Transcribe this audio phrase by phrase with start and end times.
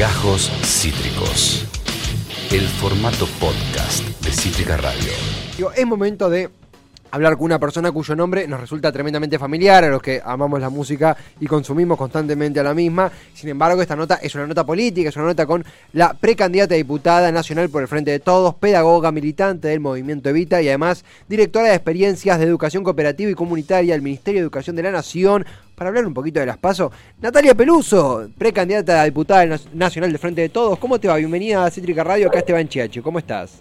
[0.00, 1.66] Gajos Cítricos.
[2.50, 5.12] El formato podcast de Cítrica Radio.
[5.76, 6.48] Es momento de
[7.10, 10.70] hablar con una persona cuyo nombre nos resulta tremendamente familiar, a los que amamos la
[10.70, 13.10] música y consumimos constantemente a la misma.
[13.34, 17.32] Sin embargo, esta nota es una nota política, es una nota con la precandidata diputada
[17.32, 21.74] nacional por el Frente de Todos, pedagoga militante del movimiento Evita y además directora de
[21.74, 25.44] experiencias de educación cooperativa y comunitaria del Ministerio de Educación de la Nación.
[25.74, 26.92] Para hablar un poquito de las pasos,
[27.22, 30.78] Natalia Peluso, precandidata a diputada nacional del Frente de Todos.
[30.78, 31.16] ¿Cómo te va?
[31.16, 33.02] Bienvenida a Cítrica Radio, acá Esteban Chiacho.
[33.02, 33.60] ¿Cómo estás?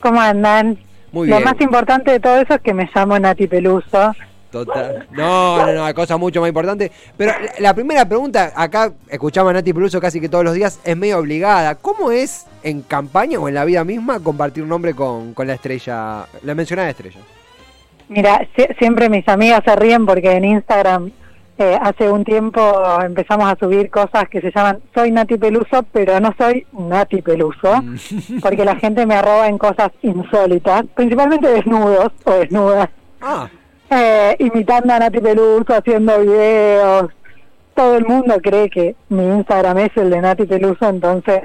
[0.00, 0.76] ¿Cómo andan?
[1.12, 4.14] Lo más importante de todo eso es que me llamo Nati Peluso.
[4.50, 5.06] Total.
[5.12, 6.92] No, no, no, hay cosa mucho más importante.
[7.16, 10.96] Pero la, primera pregunta, acá escuchamos a Nati Peluso casi que todos los días, es
[10.96, 11.74] medio obligada.
[11.74, 15.54] ¿Cómo es en campaña o en la vida misma compartir un nombre con, con la
[15.54, 17.20] estrella, la mencionada estrella?
[18.08, 18.46] Mira,
[18.78, 21.12] siempre mis amigas se ríen porque en Instagram
[21.58, 22.60] eh, hace un tiempo
[23.04, 27.82] empezamos a subir cosas que se llaman soy Nati Peluso, pero no soy Nati Peluso,
[27.82, 28.40] mm.
[28.42, 32.88] porque la gente me arroba en cosas insólitas, principalmente desnudos o desnudas,
[33.20, 33.48] ah.
[33.90, 37.10] eh, imitando a Nati Peluso, haciendo videos.
[37.74, 41.42] Todo el mundo cree que mi Instagram es el de Nati Peluso, entonces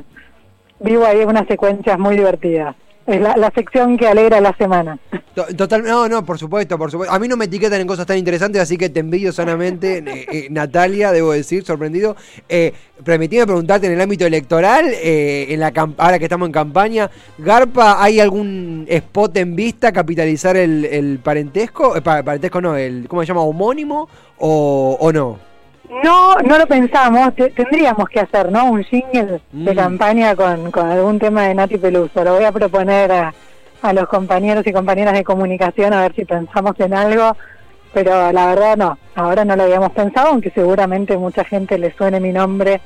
[0.80, 2.76] vivo ahí unas secuencias muy divertidas.
[3.08, 5.00] Es la, sección que alegra la semana.
[5.56, 7.16] Total, no, no, por supuesto, por supuesto.
[7.16, 10.26] A mí no me etiquetan en cosas tan interesantes, así que te envidio sanamente, eh,
[10.30, 12.18] eh, Natalia, debo decir, sorprendido.
[12.50, 12.74] Eh,
[13.06, 18.04] permitime preguntarte en el ámbito electoral, eh, en la ahora que estamos en campaña, Garpa,
[18.04, 21.94] ¿hay algún spot en vista capitalizar el, parentesco?
[22.04, 23.42] parentesco no, el, ¿cómo se llama?
[23.42, 25.40] ¿Homónimo o, o no?
[26.04, 28.66] No, no lo pensamos, tendríamos que hacer, ¿no?
[28.66, 29.76] Un jingle de mm.
[29.76, 32.24] campaña con, con algún tema de Nati Peluso.
[32.24, 33.34] Lo voy a proponer a,
[33.82, 37.36] a los compañeros y compañeras de comunicación a ver si pensamos en algo,
[37.94, 42.20] pero la verdad no, ahora no lo habíamos pensado, aunque seguramente mucha gente le suene
[42.20, 42.82] mi nombre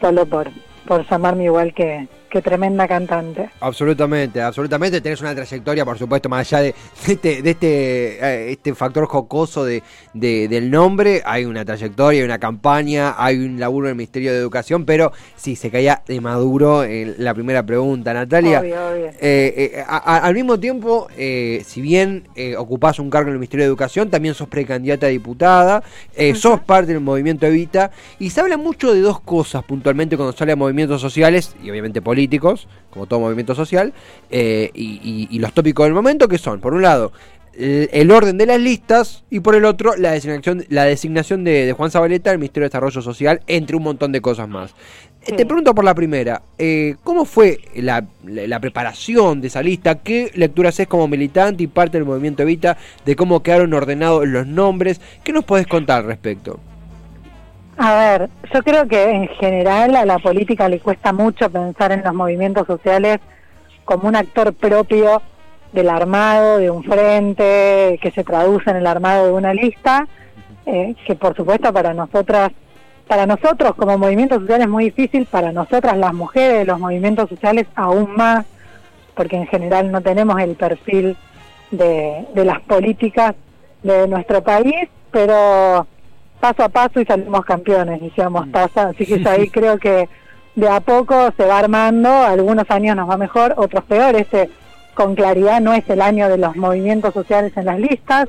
[0.00, 0.48] solo por,
[0.86, 3.50] por llamarme igual que, Qué tremenda cantante.
[3.60, 5.00] Absolutamente, absolutamente.
[5.00, 6.74] Tenés una trayectoria, por supuesto, más allá de,
[7.06, 9.82] este, de este, eh, este factor jocoso de,
[10.12, 11.22] del nombre.
[11.24, 15.12] Hay una trayectoria, hay una campaña, hay un laburo en el Ministerio de Educación, pero
[15.36, 18.60] sí, se caía de maduro en la primera pregunta, Natalia.
[18.64, 22.24] Eh, eh, al mismo tiempo, si bien
[22.58, 25.82] ocupás un cargo en el Ministerio de Educación, también sos precandidata a diputada,
[26.34, 30.52] sos parte del movimiento Evita, y se habla mucho de dos cosas puntualmente cuando sale
[30.52, 33.92] a movimientos sociales y obviamente políticos políticos, como todo movimiento social,
[34.30, 37.12] eh, y, los tópicos del momento que son, por un lado,
[37.58, 41.90] el, orden de las listas y por el otro, la designación, la designación de, Juan
[41.90, 44.74] Zabaleta al Ministerio de Desarrollo Social, entre un montón de cosas más.
[45.26, 48.06] Eh, te pregunto por la primera, eh, ¿cómo fue la,
[48.62, 49.96] preparación de esa lista?
[49.96, 54.46] ¿Qué lectura haces como militante y parte del movimiento Evita de cómo quedaron ordenados los
[54.46, 55.02] nombres?
[55.22, 56.60] ¿Qué nos podés contar al respecto?
[57.78, 62.02] A ver, yo creo que en general a la política le cuesta mucho pensar en
[62.02, 63.18] los movimientos sociales
[63.84, 65.20] como un actor propio
[65.72, 70.08] del armado de un frente, que se traduce en el armado de una lista,
[70.64, 72.50] eh, que por supuesto para nosotras,
[73.06, 77.28] para nosotros como movimiento social es muy difícil, para nosotras las mujeres de los movimientos
[77.28, 78.46] sociales aún más,
[79.14, 81.14] porque en general no tenemos el perfil
[81.70, 83.34] de, de las políticas
[83.82, 85.86] de nuestro país, pero
[86.40, 90.08] paso a paso y salimos campeones, decíamos pasa, así que ahí creo que
[90.54, 94.50] de a poco se va armando, algunos años nos va mejor, otros peor, este
[94.94, 98.28] con claridad no es el año de los movimientos sociales en las listas,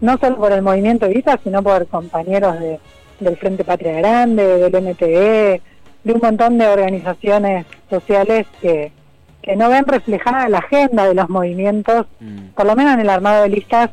[0.00, 2.78] no solo por el movimiento Evita, sino por compañeros de,
[3.18, 5.60] del Frente Patria Grande, del MTE,
[6.04, 8.92] de un montón de organizaciones sociales que,
[9.42, 12.50] que no ven reflejada la agenda de los movimientos, mm.
[12.54, 13.90] por lo menos en el armado de listas,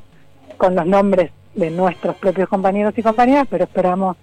[0.57, 4.17] con los nombres de nuestros propios compañeros y compañeras, pero esperamos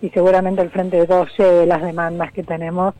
[0.00, 2.94] y seguramente el Frente de Todos lleve las demandas que tenemos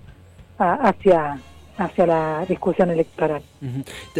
[0.58, 1.38] hacia
[1.76, 3.42] hacia la discusión electoral.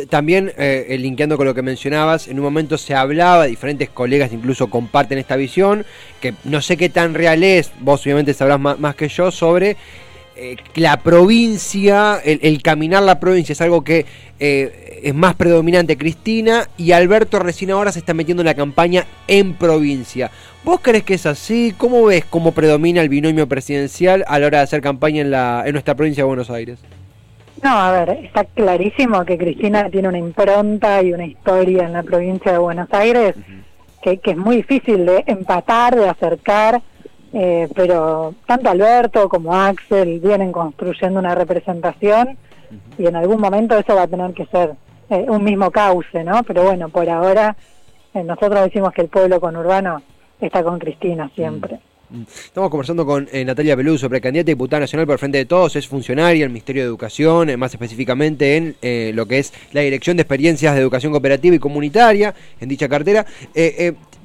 [0.09, 4.71] También, eh, linkeando con lo que mencionabas, en un momento se hablaba, diferentes colegas incluso
[4.71, 5.84] comparten esta visión,
[6.21, 9.77] que no sé qué tan real es, vos obviamente sabrás más, que yo, sobre
[10.37, 14.06] eh, la provincia, el, caminar la provincia es algo que
[14.38, 19.06] eh, es más predominante Cristina y Alberto recién ahora se está metiendo en la campaña
[19.29, 20.31] en provincia.
[20.64, 21.75] ¿Vos crees que es así?
[21.76, 25.64] ¿Cómo ves cómo predomina el binomio presidencial a la hora de hacer campaña en, la,
[25.67, 26.78] en nuestra provincia de Buenos Aires?
[27.62, 32.02] No, a ver, está clarísimo que Cristina tiene una impronta y una historia en la
[32.02, 33.35] provincia de Buenos Aires
[34.02, 36.82] que, es muy difícil de empatar, de acercar,
[37.32, 42.37] eh, pero tanto Alberto como Axel vienen construyendo una representación
[42.99, 44.75] y en algún momento eso va a tener que ser
[45.11, 46.43] eh, un mismo cauce, ¿no?
[46.43, 47.56] Pero bueno, por ahora
[48.14, 50.02] eh, nosotros decimos que el pueblo conurbano
[50.40, 51.81] está con Cristina siempre.
[52.26, 55.76] Estamos conversando con eh, Natalia Peluso, precandidata a diputada nacional por el Frente de Todos,
[55.76, 60.23] es funcionaria del Ministerio de Educación, más específicamente en lo que es la Dirección de
[60.23, 63.25] Experiencias de Educación Cooperativa y Comunitaria, en dicha cartera.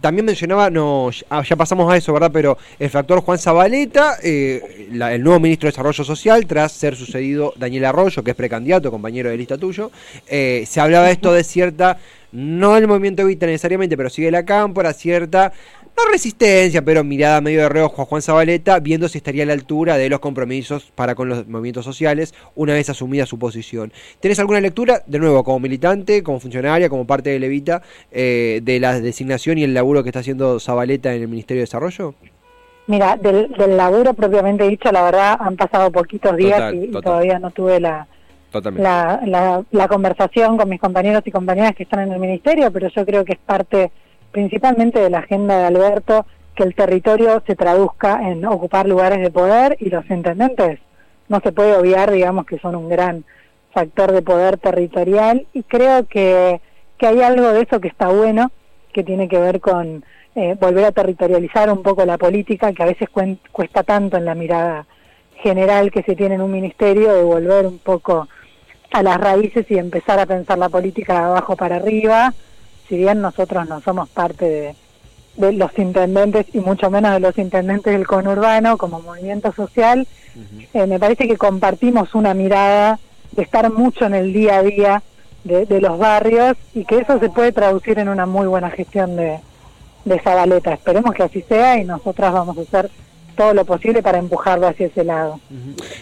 [0.02, 2.32] También mencionaba, no, ya pasamos a eso, ¿verdad?
[2.32, 7.86] Pero el factor Juan Zabaleta, el nuevo ministro de Desarrollo Social, tras ser sucedido Daniel
[7.86, 9.92] Arroyo, que es precandidato, compañero de lista tuyo,
[10.28, 11.98] se hablaba esto de cierta
[12.38, 15.52] no el movimiento Evita necesariamente, pero sigue la cámpora, cierta
[15.98, 19.54] no resistencia, pero mirada medio de reojo a Juan Zabaleta, viendo si estaría a la
[19.54, 23.92] altura de los compromisos para con los movimientos sociales una vez asumida su posición.
[24.20, 27.82] ¿Tenés alguna lectura, de nuevo, como militante, como funcionaria, como parte de Levita,
[28.12, 31.66] eh, de la designación y el laburo que está haciendo Zabaleta en el Ministerio de
[31.66, 32.14] Desarrollo?
[32.86, 37.80] Mira, del, laburo propiamente dicho, la verdad, han pasado poquitos días y, todavía no tuve
[38.76, 42.88] la, la, la conversación con mis compañeros y compañeras que están en el Ministerio, pero
[42.90, 43.92] yo creo que es parte
[44.32, 49.32] principalmente de la agenda de Alberto, que el territorio se traduzca en ocupar lugares de
[49.32, 50.80] poder y los intendentes
[51.30, 53.26] no se puede obviar, digamos, que son un gran
[53.74, 55.46] factor de poder territorial.
[55.54, 56.62] Y creo que,
[56.98, 58.52] que hay algo de eso que está bueno,
[58.94, 60.04] que tiene que ver con
[60.36, 63.10] eh, volver a territorializar un poco la política, que a veces
[63.52, 64.88] cuesta tanto en la mirada
[65.42, 68.28] general que se tiene en un ministerio, de volver un poco
[68.92, 72.34] a las raíces y empezar a pensar la política de abajo para arriba,
[72.88, 74.76] si bien nosotros no somos parte
[75.36, 80.08] de, los intendentes y mucho menos de los intendentes del conurbano como movimiento social,
[80.74, 83.00] eh, me parece que compartimos una mirada
[83.34, 85.04] de estar mucho en el día a día
[85.44, 89.40] de, los barrios y que eso se puede traducir en una muy buena gestión de,
[90.06, 90.74] de Zabaleta.
[90.74, 92.90] Esperemos que así sea y nosotras vamos a hacer
[93.38, 95.40] todo lo posible para empujarlo hacia ese lado.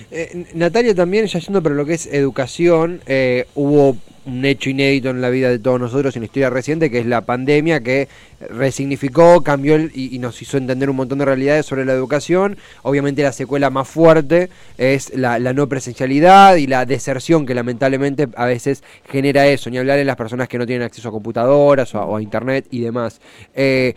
[0.09, 3.95] Eh, Natalia, también, ya yendo para lo que es educación, eh, hubo
[4.25, 7.05] un hecho inédito en la vida de todos nosotros en la historia reciente, que es
[7.05, 8.07] la pandemia, que
[8.49, 12.57] resignificó, cambió y, nos hizo entender un montón de realidades sobre la educación.
[12.81, 18.45] Obviamente la secuela más fuerte es la, no presencialidad y la deserción que lamentablemente a
[18.45, 22.15] veces genera eso, ni hablar de las personas que no tienen acceso a computadoras o
[22.15, 23.21] a, internet y demás.
[23.53, 23.93] Eh,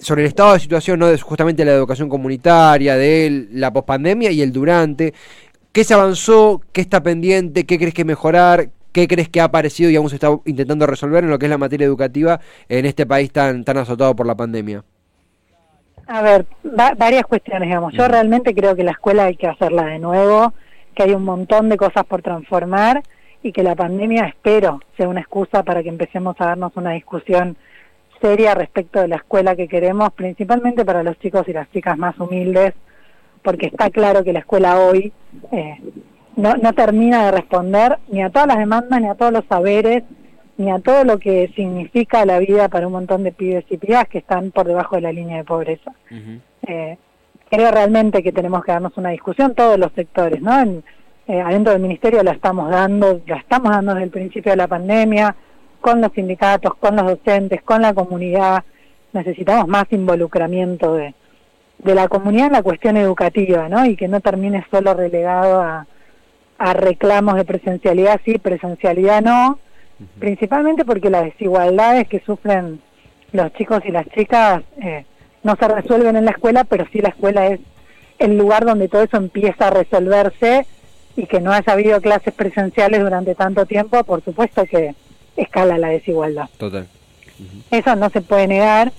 [0.00, 1.06] sobre el estado de situación, ¿no?
[1.06, 5.14] de justamente la educación comunitaria, de la pospandemia y el durante.
[5.72, 6.60] ¿Qué se avanzó?
[6.72, 7.64] ¿Qué está pendiente?
[7.64, 8.70] ¿Qué crees que mejorar?
[8.92, 11.50] ¿Qué crees que ha aparecido y aún se está intentando resolver en lo que es
[11.50, 14.82] la materia educativa en este país tan, tan azotado por la pandemia?
[16.08, 17.92] A ver, varias cuestiones, digamos.
[17.92, 20.52] Yo realmente creo que la escuela hay que hacerla de nuevo,
[20.92, 23.04] que hay un montón de cosas por transformar
[23.44, 27.56] y que la pandemia, espero, sea una excusa para que empecemos a darnos una discusión
[28.20, 32.18] seria respecto de la escuela que queremos, principalmente para los chicos y las chicas más
[32.18, 32.74] humildes,
[33.42, 35.12] porque está claro que la escuela hoy
[35.52, 35.78] eh,
[36.36, 40.04] no, no termina de responder ni a todas las demandas, ni a todos los saberes,
[40.58, 44.06] ni a todo lo que significa la vida para un montón de pibes y pibas
[44.08, 45.92] que están por debajo de la línea de pobreza.
[46.66, 46.98] eh,
[47.48, 50.60] creo realmente que tenemos que darnos una discusión todos los sectores, ¿no?
[50.60, 50.84] En,
[51.26, 54.68] eh, adentro del ministerio la estamos dando, la estamos dando desde el principio de la
[54.68, 55.34] pandemia,
[55.80, 58.64] con los sindicatos, con los docentes, con la comunidad.
[59.12, 61.14] Necesitamos más involucramiento de,
[61.78, 63.84] de la comunidad en la cuestión educativa, ¿no?
[63.86, 65.86] Y que no termine solo relegado a,
[66.58, 69.58] a reclamos de presencialidad sí, presencialidad no,
[70.18, 72.80] principalmente porque las desigualdades que sufren
[73.32, 75.06] los chicos y las chicas eh,
[75.42, 77.60] no se resuelven en la escuela, pero sí la escuela es
[78.18, 80.66] el lugar donde todo eso empieza a resolverse
[81.16, 84.94] y que no haya habido clases presenciales durante tanto tiempo, por supuesto que
[85.42, 86.48] escala la desigualdad.
[86.56, 86.86] Total.
[87.70, 88.92] Eso no se puede negar.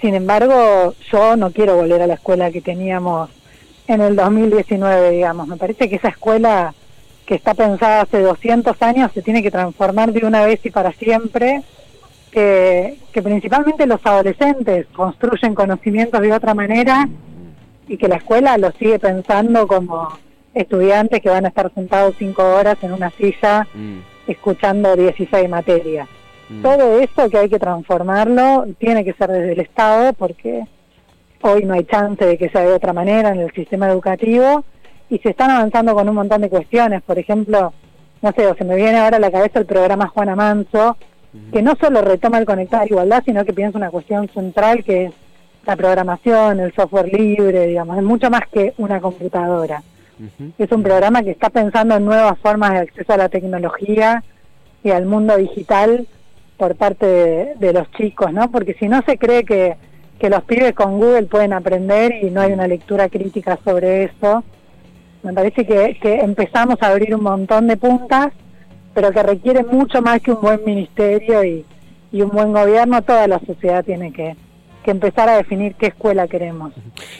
[0.00, 3.30] Sin embargo, yo no quiero volver a la escuela que teníamos
[3.88, 5.48] en el 2019, digamos.
[5.48, 6.74] Me parece que esa escuela
[7.24, 10.92] que está pensada hace 200 años se tiene que transformar de una vez y para
[10.92, 11.62] siempre,
[12.30, 17.08] que, que principalmente los adolescentes construyen conocimientos de otra manera
[17.88, 20.08] y que la escuela lo sigue pensando como
[20.54, 24.15] estudiantes que van a estar sentados cinco horas en una silla mm.
[24.26, 26.08] Escuchando 16 materias.
[26.48, 26.62] Mm.
[26.62, 30.64] Todo eso que hay que transformarlo tiene que ser desde el Estado porque
[31.42, 34.64] hoy no hay chance de que sea de otra manera en el sistema educativo
[35.08, 37.72] y se están avanzando con un montón de cuestiones, por ejemplo,
[38.22, 40.96] no sé, se me viene ahora a la cabeza el programa Juana Manso,
[41.52, 45.12] que no solo retoma el conectar igualdad, sino que piensa una cuestión central que es
[45.66, 49.82] la programación, el software libre, digamos, es mucho más que una computadora.
[50.58, 54.22] Es un programa que está pensando en nuevas formas de acceso a la tecnología
[54.82, 56.06] y al mundo digital
[56.56, 58.50] por parte de, los chicos, ¿no?
[58.50, 59.76] Porque si no se cree que,
[60.18, 64.42] que los pibes con Google pueden aprender y no hay una lectura crítica sobre eso,
[65.26, 68.28] me parece que, empezamos a abrir un montón de puntas,
[68.94, 71.64] pero que requiere mucho más que un buen ministerio y,
[72.12, 73.02] un buen gobierno.
[73.02, 74.36] Toda la sociedad tiene que,
[74.86, 76.72] que empezar a definir qué escuela queremos.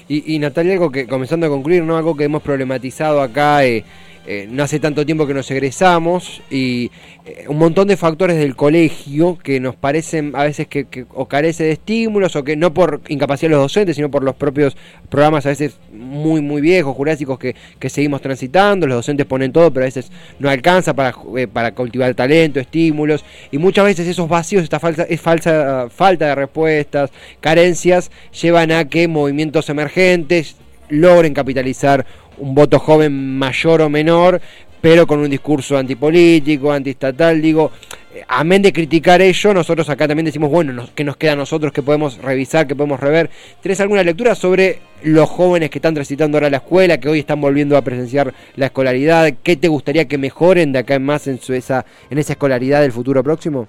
[0.09, 1.97] Y, y Natalia, algo que, comenzando a concluir, ¿no?
[1.97, 3.85] Algo que hemos problematizado acá, eh,
[4.29, 6.91] eh, no hace tanto tiempo que nos egresamos y
[7.25, 11.63] eh, un montón de factores del colegio que nos parecen a veces que, o carece
[11.63, 14.77] de estímulos o que no por incapacidad de los docentes, sino por los propios
[15.11, 17.55] programas a veces muy muy viejos, jurásicos que,
[17.89, 22.13] seguimos transitando, los docentes ponen todo, pero a veces no alcanza para, eh, para cultivar
[22.17, 28.11] talento, estímulos y muchas veces esos vacíos, esta falsa, es falsa, falta de respuestas, carencias,
[28.43, 30.57] llevan a que movimientos emergentes
[30.89, 32.05] logren capitalizar
[32.39, 34.41] un voto joven mayor o menor,
[34.81, 37.73] pero con un discurso antipolítico, antiestatal, digo,
[38.15, 41.73] eh, amén de criticar ello, nosotros acá también decimos, bueno, que nos queda a nosotros
[41.73, 43.31] que podemos revisar, que podemos rever.
[43.61, 47.41] ¿Tienes alguna lectura sobre los jóvenes que están transitando ahora la escuela, que hoy están
[47.41, 49.33] volviendo a presenciar la escolaridad?
[49.43, 52.83] ¿Qué te gustaría que mejoren de acá en más en, su, esa, en esa escolaridad
[52.83, 53.67] del futuro próximo?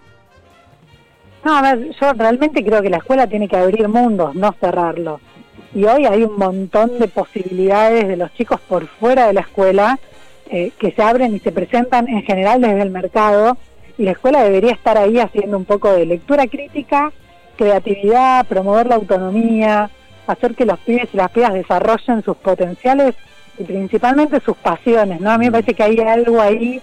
[1.43, 5.21] No, a ver, yo realmente creo que la escuela tiene que abrir mundos, no cerrarlos
[5.73, 9.99] y hoy hay un montón de posibilidades de los chicos por fuera de la escuela
[10.49, 13.57] eh, que se abren y se presentan en general desde el mercado
[13.97, 17.11] y la escuela debería estar ahí haciendo un poco de lectura crítica,
[17.57, 19.89] creatividad, promover la autonomía,
[20.27, 23.15] hacer que los pibes y las pibas desarrollen sus potenciales
[23.57, 25.31] y principalmente sus pasiones, ¿no?
[25.31, 26.79] A mí me parece que hay algo ahí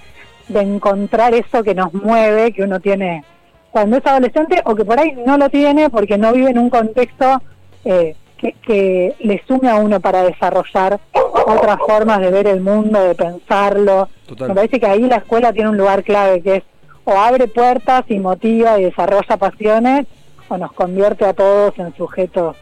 [0.48, 3.24] de encontrar eso que nos mueve, que uno tiene
[3.70, 6.70] cuando es adolescente o que por ahí no lo tiene porque no vive en un
[6.70, 7.42] contexto
[7.84, 8.14] eh,
[8.52, 14.08] que, le sume a uno para desarrollar otras formas de ver el mundo, de pensarlo.
[14.40, 16.62] Me parece que ahí la escuela tiene un lugar clave, que es
[17.04, 20.06] o abre puertas y motiva y desarrolla pasiones,
[20.48, 22.56] o nos convierte a todos en sujetos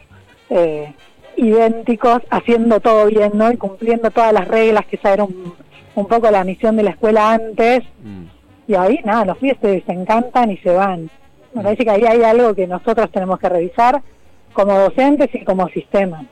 [0.49, 0.93] eh,
[1.37, 3.51] idénticos, haciendo todo bien, ¿no?
[3.51, 5.53] Y cumpliendo todas las reglas, que esa era un,
[5.95, 7.83] poco la misión de la escuela antes.
[8.03, 8.23] Mm.
[8.67, 11.09] Y ahí, nada, los pibes se encantan y se van.
[11.53, 11.63] Me mm.
[11.63, 14.01] parece que ahí hay algo que nosotros tenemos que revisar
[14.53, 16.25] como docentes y como sistema.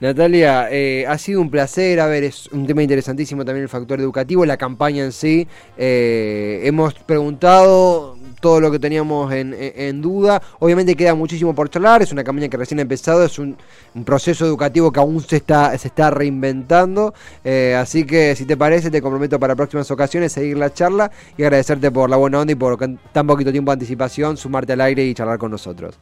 [0.00, 4.00] Natalia, eh, ha sido un placer, a ver, es un tema interesantísimo también el factor
[4.00, 5.46] educativo, la campaña en sí.
[5.76, 10.40] Eh, hemos preguntado todo lo que teníamos en, duda.
[10.60, 13.56] Obviamente queda muchísimo por charlar, es una campaña que recién ha empezado, es un,
[14.04, 17.14] proceso educativo que aún se está, se está reinventando.
[17.44, 21.42] Eh, así que si te parece, te comprometo para próximas ocasiones seguir la charla y
[21.42, 22.78] agradecerte por la buena onda y por
[23.12, 25.98] tan poquito tiempo de anticipación, sumarte al aire y charlar con nosotros.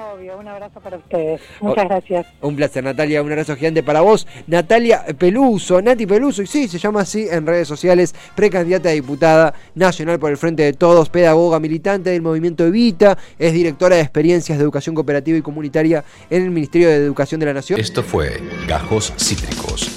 [0.00, 1.40] Obvio, un abrazo para ustedes.
[1.60, 2.26] Muchas gracias.
[2.40, 3.22] Un placer, Natalia.
[3.22, 4.26] Un abrazo gigante para vos.
[4.46, 9.54] Natalia Peluso, Nati Peluso, y sí, se llama así en redes sociales, precandidata a diputada
[9.74, 14.58] nacional por el Frente de Todos, pedagoga, militante del movimiento Evita, es directora de experiencias
[14.58, 17.78] de educación cooperativa y comunitaria en el Ministerio de Educación de la Nación.
[17.78, 19.90] Esto fue Gajos Cítricos.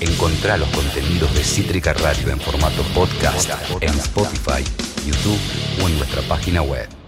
[0.00, 3.50] Encontrá los contenidos de Cítrica Radio en formato podcast
[3.80, 4.64] en Spotify,
[5.06, 7.00] YouTube o en nuestra página web.